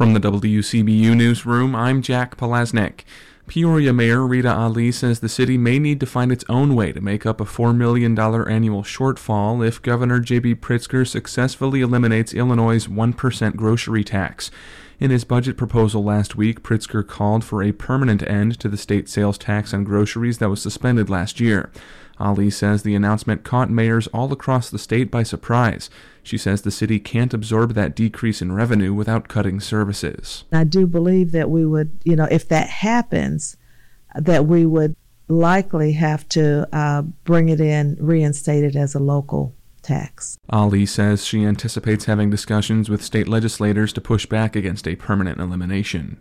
[0.00, 3.00] From the WCBU Newsroom, I'm Jack Palaznik.
[3.46, 7.02] Peoria Mayor Rita Ali says the city may need to find its own way to
[7.02, 10.54] make up a $4 million annual shortfall if Governor J.B.
[10.54, 14.50] Pritzker successfully eliminates Illinois' 1% grocery tax.
[15.00, 19.08] In his budget proposal last week, Pritzker called for a permanent end to the state
[19.08, 21.70] sales tax on groceries that was suspended last year.
[22.18, 25.88] Ali says the announcement caught mayors all across the state by surprise.
[26.22, 30.44] She says the city can't absorb that decrease in revenue without cutting services.
[30.52, 33.56] I do believe that we would, you know, if that happens,
[34.14, 34.94] that we would
[35.28, 40.38] likely have to uh, bring it in, reinstate it as a local tax.
[40.48, 45.40] Ali says she anticipates having discussions with state legislators to push back against a permanent
[45.40, 46.20] elimination.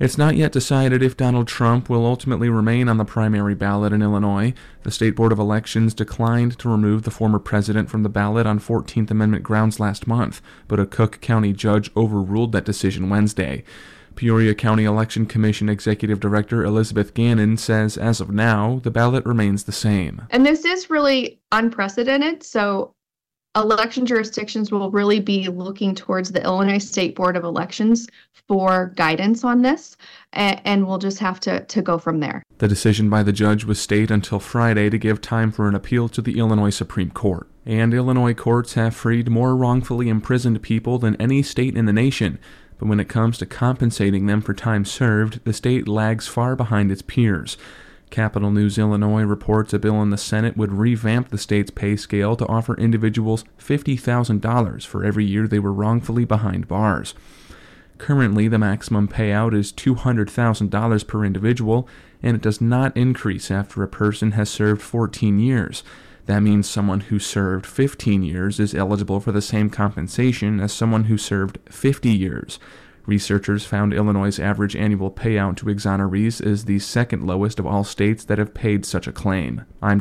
[0.00, 4.00] It's not yet decided if Donald Trump will ultimately remain on the primary ballot in
[4.00, 4.54] Illinois.
[4.84, 8.60] The State Board of Elections declined to remove the former president from the ballot on
[8.60, 13.64] 14th Amendment grounds last month, but a Cook County judge overruled that decision Wednesday.
[14.14, 19.64] Peoria County Election Commission Executive Director Elizabeth Gannon says as of now, the ballot remains
[19.64, 20.22] the same.
[20.30, 22.94] And this is really unprecedented, so
[23.56, 28.06] election jurisdictions will really be looking towards the Illinois State Board of Elections
[28.46, 29.96] for guidance on this,
[30.32, 32.42] and, and, we'll just have to, to go from there.
[32.58, 36.08] The decision by the judge was stayed until Friday to give time for an appeal
[36.10, 37.48] to the Illinois Supreme Court.
[37.66, 42.38] And Illinois courts have freed more wrongfully imprisoned people than any state in the nation.
[42.78, 46.90] But when it comes to compensating them for time served, the state lags far behind
[46.92, 47.56] its peers.
[48.10, 52.36] Capitol News Illinois reports a bill in the Senate would revamp the state's pay scale
[52.36, 57.14] to offer individuals $50,000 for every year they were wrongfully behind bars.
[57.98, 61.88] Currently, the maximum payout is $200,000 per individual,
[62.22, 65.82] and it does not increase after a person has served 14 years.
[66.28, 71.04] That means someone who served 15 years is eligible for the same compensation as someone
[71.04, 72.58] who served 50 years.
[73.06, 78.24] Researchers found Illinois' average annual payout to exonerees is the second lowest of all states
[78.24, 79.64] that have paid such a claim.
[79.80, 79.96] I'm